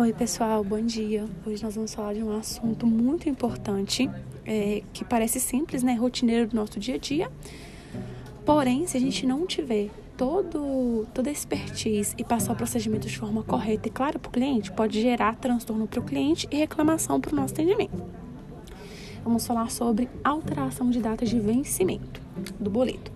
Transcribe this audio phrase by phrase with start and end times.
[0.00, 1.26] Oi, pessoal, bom dia.
[1.44, 4.08] Hoje nós vamos falar de um assunto muito importante,
[4.46, 5.94] é, que parece simples, né?
[5.94, 7.28] Rotineiro do nosso dia a dia.
[8.46, 13.18] Porém, se a gente não tiver todo, toda a expertise e passar o procedimento de
[13.18, 17.20] forma correta e clara para o cliente, pode gerar transtorno para o cliente e reclamação
[17.20, 18.00] para o nosso atendimento.
[19.24, 22.22] Vamos falar sobre alteração de data de vencimento
[22.60, 23.10] do boleto.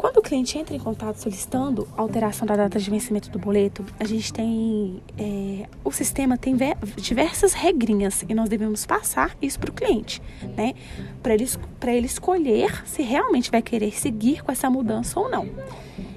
[0.00, 4.04] Quando o cliente entra em contato solicitando alteração da data de vencimento do boleto, a
[4.04, 5.02] gente tem.
[5.18, 6.56] É, o sistema tem
[6.96, 10.22] diversas regrinhas e nós devemos passar isso para o cliente,
[10.56, 10.72] né?
[11.22, 11.46] Para ele,
[11.88, 15.46] ele escolher se realmente vai querer seguir com essa mudança ou não.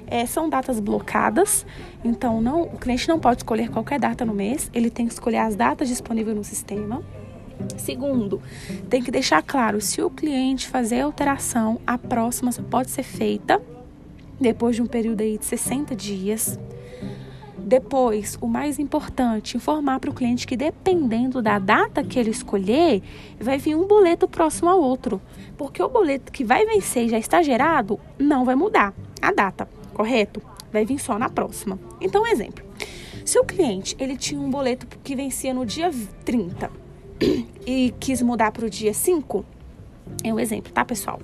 [0.07, 1.65] É, são datas blocadas,
[2.05, 5.39] então não, o cliente não pode escolher qualquer data no mês, ele tem que escolher
[5.39, 7.03] as datas disponíveis no sistema.
[7.77, 8.41] Segundo,
[8.89, 13.61] tem que deixar claro se o cliente fazer alteração, a próxima pode ser feita
[14.39, 16.59] depois de um período aí de 60 dias.
[17.57, 23.01] Depois, o mais importante, informar para o cliente que dependendo da data que ele escolher,
[23.39, 25.21] vai vir um boleto próximo ao outro.
[25.57, 29.67] Porque o boleto que vai vencer e já está gerado, não vai mudar a data,
[29.93, 30.41] correto?
[30.73, 31.79] Vai vir só na próxima.
[32.01, 32.65] Então, exemplo.
[33.23, 35.89] Se o cliente ele tinha um boleto que vencia no dia
[36.25, 36.83] 30
[37.65, 39.45] e quis mudar para o dia 5,
[40.23, 41.19] é um exemplo, tá, pessoal?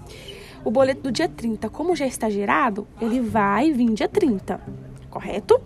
[0.63, 4.59] O boleto do dia 30, como já está gerado, ele vai vir dia 30,
[5.09, 5.59] correto?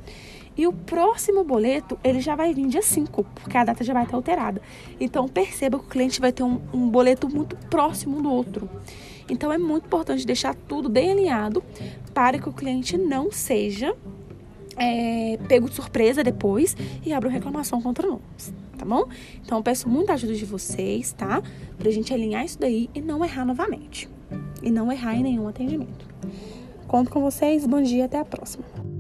[0.56, 4.04] E o próximo boleto, ele já vai vir dia 5, porque a data já vai
[4.04, 4.62] estar alterada.
[5.00, 8.70] Então, perceba que o cliente vai ter um, um boleto muito próximo do outro.
[9.28, 11.64] Então, é muito importante deixar tudo bem alinhado
[12.14, 13.96] para que o cliente não seja
[14.78, 19.06] é, pego de surpresa depois e abra uma reclamação contra nós, tá bom?
[19.44, 21.42] Então, eu peço muita ajuda de vocês, tá?
[21.78, 24.10] Pra gente alinhar isso daí e não errar novamente
[24.62, 26.06] e não errar em nenhum atendimento.
[26.88, 28.93] Conto com vocês, bom dia, até a próxima.